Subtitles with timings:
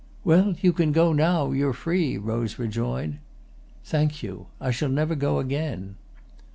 [0.23, 3.19] "Well, you can go now; you're free," Rose rejoined.
[3.83, 4.47] "Thank you.
[4.59, 5.93] I shall never go again."